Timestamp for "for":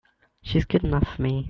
1.15-1.21